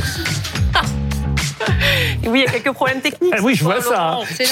[0.00, 0.39] Yes.
[2.30, 3.32] Oui, il y a quelques problèmes techniques.
[3.36, 4.12] Ah oui, je vois ça.
[4.12, 4.18] hein.
[4.36, 4.46] C'est.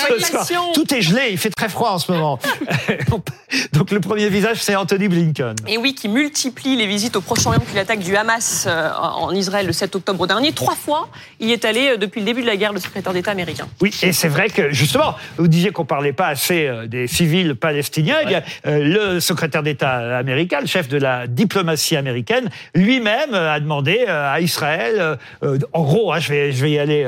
[0.75, 2.39] Tout est gelé, il fait très froid en ce moment.
[3.73, 5.55] Donc le premier visage, c'est Anthony Blinken.
[5.67, 9.67] Et oui, qui multiplie les visites au Proche-Orient depuis l'attaque du Hamas euh, en Israël
[9.67, 10.53] le 7 octobre dernier.
[10.53, 11.09] Trois fois,
[11.41, 13.67] il est allé euh, depuis le début de la guerre, le secrétaire d'État américain.
[13.81, 17.55] Oui, et c'est vrai que justement, vous disiez qu'on parlait pas assez euh, des civils
[17.55, 18.17] palestiniens.
[18.19, 24.07] A euh, le secrétaire d'État américain, le chef de la diplomatie américaine, lui-même a demandé
[24.07, 25.19] à Israël,
[25.73, 27.07] en gros, hein, je vais je vais y aller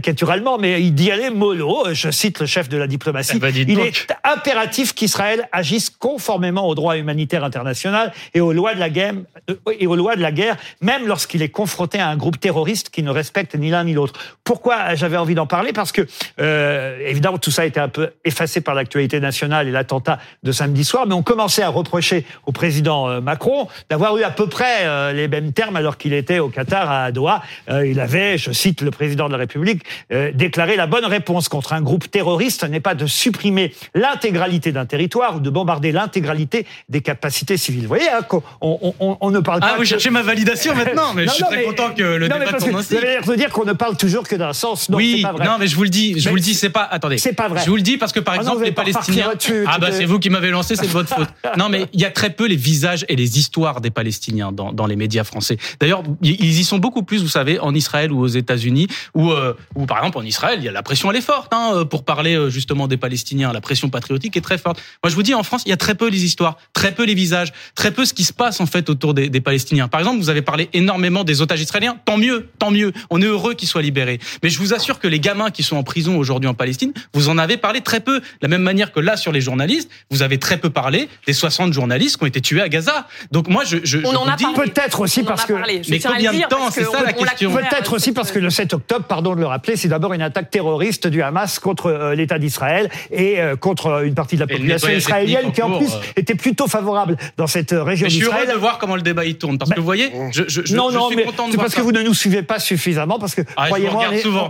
[0.00, 1.86] caricaturalement, mais il dit aller mollo.
[1.92, 3.32] Je cite le chef de la diplomatie.
[3.36, 3.86] Eh ben, il donc.
[3.86, 9.14] est impératif qu'Israël agisse conformément au droit humanitaire international et aux lois de la guerre,
[9.50, 12.90] euh, et aux lois de la guerre, même lorsqu'il est confronté à un groupe terroriste
[12.90, 14.14] qui ne respecte ni l'un ni l'autre.
[14.44, 15.72] Pourquoi j'avais envie d'en parler?
[15.72, 16.06] Parce que
[16.40, 20.52] euh, évidemment tout ça a été un peu effacé par l'actualité nationale et l'attentat de
[20.52, 24.48] samedi soir, mais on commençait à reprocher au président euh, Macron d'avoir eu à peu
[24.48, 27.42] près les mêmes termes alors qu'il était au Qatar à Doha.
[27.68, 31.72] Il avait, je cite le président de la République, euh, déclaré la bonne réponse contre
[31.72, 37.00] un groupe terroriste n'est pas de supprimer l'intégralité d'un territoire ou de bombarder l'intégralité des
[37.00, 37.82] capacités civiles.
[37.82, 38.20] Vous voyez, hein,
[38.60, 39.74] on, on- on ne parle Ah, pas.
[39.76, 42.02] vous que- cherchez ma validation maintenant, mais Non, je suis non, très mais- content que
[42.02, 42.96] le non, mais débat parce tourne ainsi.
[43.24, 44.88] Vous dire qu'on ne parle toujours que d'un sens.
[44.88, 45.44] Non, oui, pas vrai.
[45.46, 46.82] non, mais je vous le dis, je Mais vous le dis, c'est pas.
[46.84, 47.62] Attendez, c'est pas vrai.
[47.64, 49.32] Je vous le dis parce que par Ah exemple vous les Palestiniens.
[49.66, 51.28] Ah bah c'est vous qui m'avez lancé, c'est de votre faute.
[51.56, 54.72] Non, mais il y a très peu les visages et les histoires des Palestiniens dans,
[54.72, 55.56] dans les médias français.
[55.80, 59.30] D'ailleurs, ils ils y sont beaucoup plus, vous savez, en Israël ou aux États-Unis, où,
[59.30, 61.70] euh, où par exemple en Israël, il y a la pression, elle est forte, hein,
[61.72, 63.52] euh, pour parler euh, justement des Palestiniens.
[63.52, 64.82] La pression patriotique est très forte.
[65.04, 67.04] Moi, je vous dis, en France, il y a très peu les histoires, très peu
[67.04, 69.86] les visages, très peu ce qui se passe en fait autour des, des Palestiniens.
[69.86, 71.96] Par exemple, vous avez parlé énormément des otages israéliens.
[72.04, 72.92] Tant mieux, tant mieux.
[73.10, 74.18] On est heureux qu'ils soient libérés.
[74.42, 77.28] Mais je vous assure que les gamins qui sont en prison aujourd'hui en Palestine, vous
[77.28, 78.18] en avez parlé très peu.
[78.18, 81.32] De la même manière que là, sur les journalistes, vous avez très peu parlé des
[81.32, 83.06] 60 journalistes qui ont été tués à Gaza.
[83.30, 84.70] Donc moi, je, je, On je en vous a dis, parlé.
[84.70, 85.90] Peut-être aussi On en parce a que.
[85.90, 87.52] Mais combien de temps C'est ça, la on l'a question.
[87.52, 90.22] Peut-être euh, aussi parce que le 7 octobre, pardon de le rappeler, c'est d'abord une
[90.22, 94.40] attaque terroriste du Hamas contre euh, l'État d'Israël et euh, contre contre une partie de
[94.40, 96.00] la population israélienne qui en cours, plus euh.
[96.16, 98.54] était plutôt favorable dans cette euh, région Mais je suis heureux d'Israël.
[98.56, 100.88] de voir comment le débat il tourne parce que vous voyez, je, je, je, non,
[100.90, 101.80] je non, suis mais content de c'est voir parce ça.
[101.80, 104.04] que vous ne nous suivez pas suffisamment, parce que Ah, je croyez-moi,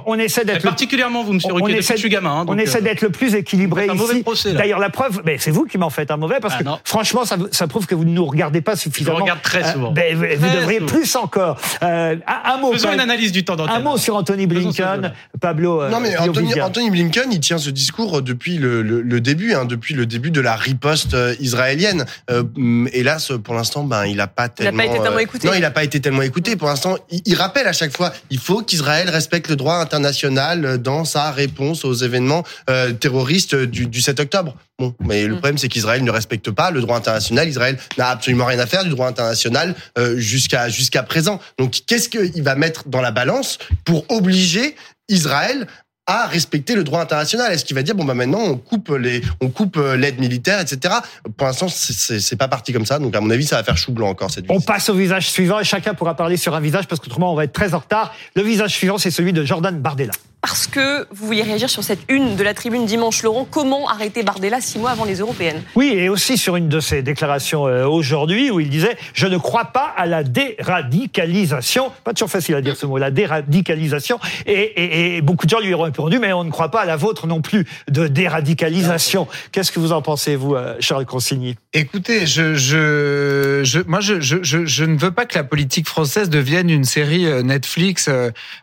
[0.06, 2.30] on, essaie d'être particulièrement vous, Monsieur on Ruquier, depuis que je suis gamin.
[2.40, 4.54] hein, on essaie euh, d'être le plus équilibré ici.
[4.54, 6.78] D'ailleurs, la preuve, mais c'est vous qui m'en faites un mauvais parce Ah, que non.
[6.84, 9.18] franchement, ça, ça prouve que vous ne nous regardez pas suffisamment.
[9.18, 9.90] regarde très Euh, souvent.
[9.90, 10.24] ben, vous
[10.56, 10.92] devriez souvent.
[10.92, 11.56] plus encore.
[11.82, 12.72] Euh, un, un mot.
[12.72, 13.74] Faisons une analyse du temps d'antenne.
[13.76, 15.40] Un mot sur Anthony ce Blinken.
[15.40, 15.82] Pablo.
[15.82, 19.64] euh, Non mais Anthony, Blinken, il tient ce discours depuis le, le- le début, hein,
[19.64, 22.04] depuis le début de la riposte euh, israélienne.
[22.30, 24.78] Euh, hum, hélas, pour l'instant, ben il a pas Il a tellement.
[24.78, 25.46] pas été tellement euh, écouté.
[25.48, 26.56] Non, il a pas été tellement écouté.
[26.56, 30.64] Pour l'instant, il, il rappelle à chaque fois, il faut qu'Israël respecte le droit international
[30.64, 34.54] euh, dans sa réponse aux événements euh, terroristes du, du 7 octobre.
[34.78, 35.38] Bon, mais le Mm.
[35.38, 37.48] problème, c'est qu'Israël ne respecte pas le droit international.
[37.48, 41.40] Israël n'a absolument rien à faire du droit international euh, jusqu'à jusqu'à présent.
[41.58, 44.76] Donc, qu'est-ce qu'il va mettre dans la balance pour obliger
[45.08, 45.66] Israël
[46.10, 49.20] à respecter le droit international Est-ce qu'il va dire bon bah maintenant on coupe les
[49.42, 50.94] on coupe euh, l'aide militaire etc.
[51.36, 53.92] Pour l'instant c'est- pas parti comme ça donc à mon avis ça va faire chou
[53.92, 56.86] blanc encore cette On passe au visage suivant et chacun pourra parler sur un visage
[56.86, 58.14] parce qu'autrement on va être très en retard.
[58.36, 60.12] Le visage suivant, c'est celui de Jordan Bardella.
[60.40, 63.44] Parce que vous vouliez réagir sur cette une de la tribune dimanche, Laurent.
[63.50, 65.62] Comment arrêter Bardella six mois avant les européennes?
[65.74, 69.36] Oui, et aussi sur une de ses déclarations euh, aujourd'hui où il disait Je ne
[69.36, 71.90] crois pas à la déradicalisation.
[72.04, 74.20] Pas toujours facile à dire ce mot, la déradicalisation.
[74.46, 76.86] Et, et- et beaucoup de gens lui ont répondu Mais on ne croit pas à
[76.86, 79.26] la vôtre non plus de déradicalisation.
[79.50, 81.56] Qu'est-ce que vous en pensez, vous, euh, Charles Consigny?
[81.72, 85.88] Écoutez, je, je, je, moi, je, je, je, je ne veux pas que la politique
[85.88, 88.08] française devienne une série euh, Netflix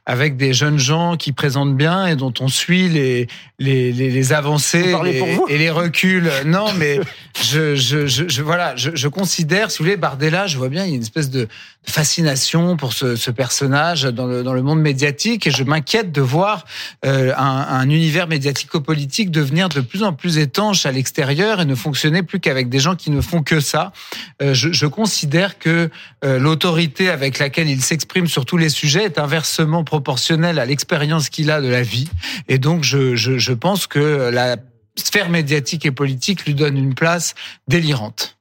[0.06, 3.28] avec des jeunes gens qui présentent bien et dont on suit les,
[3.60, 6.30] les, les, avancées vous et les reculs.
[6.46, 7.00] Non, mais
[7.46, 10.94] je, je, je, voilà, je, considère, si vous voulez, Bardella, je vois bien, il y
[10.94, 11.48] a une espèce de
[11.88, 16.22] fascination pour ce, ce personnage dans le, dans le monde médiatique et je m'inquiète de
[16.22, 16.66] voir
[17.06, 21.76] euh, un, un univers médiatico-politique devenir de plus en plus étanche à l'extérieur et ne
[21.76, 23.92] fonctionner plus qu'avec des gens qui ne font que ça.
[24.42, 25.90] Euh, je, considère que
[26.24, 31.30] euh, l'autorité avec laquelle il s'exprime sur tous les sujets est inversement proportionnelle à l'expérience
[31.30, 32.10] qu'il a de la vie.
[32.48, 34.58] Et donc, je, je pense que la
[34.98, 37.36] sphère médiatique et politique lui donne une place
[37.68, 38.35] délirante.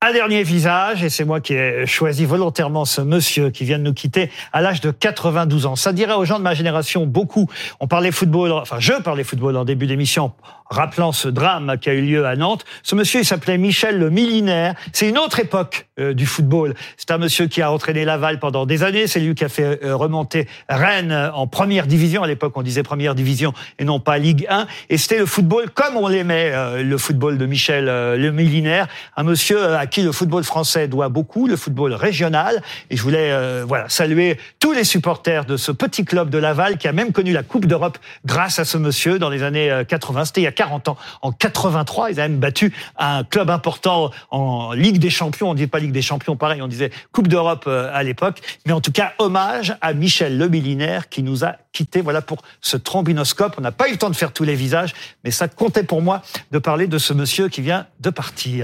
[0.00, 3.82] Un dernier visage, et c'est moi qui ai choisi volontairement ce monsieur qui vient de
[3.82, 5.74] nous quitter à l'âge de 92 ans.
[5.74, 7.48] Ça dirait aux gens de ma génération beaucoup.
[7.80, 10.32] On parlait football, enfin je parlais football en début d'émission
[10.70, 12.64] rappelant ce drame qui a eu lieu à Nantes.
[12.82, 14.74] Ce monsieur, il s'appelait Michel le Millénaire.
[14.92, 16.74] C'est une autre époque euh, du football.
[16.96, 19.06] C'est un monsieur qui a entraîné Laval pendant des années.
[19.06, 22.22] C'est lui qui a fait euh, remonter Rennes en première division.
[22.22, 24.66] À l'époque, on disait première division et non pas Ligue 1.
[24.90, 28.88] Et c'était le football comme on l'aimait, euh, le football de Michel le Millénaire.
[29.16, 32.62] Un monsieur qui le football français doit beaucoup, le football régional.
[32.90, 36.88] Et je voulais voilà saluer tous les supporters de ce petit club de Laval qui
[36.88, 40.26] a même connu la Coupe d'Europe grâce à ce monsieur dans les années 80.
[40.26, 40.96] C'était il y a 40 ans.
[41.22, 45.50] En 83, ils avaient même battu un club important en Ligue des Champions.
[45.50, 48.40] On dit pas Ligue des Champions, pareil, on disait Coupe d'Europe euh, à l'époque.
[48.66, 52.00] Mais en tout cas, hommage à Michel Le Millinaire qui nous a quittés.
[52.00, 53.54] Voilà pour ce trombinoscope.
[53.58, 54.94] On n'a pas eu le temps de faire tous les visages,
[55.24, 58.56] mais ça comptait pour moi de parler de ce monsieur qui vient de partir.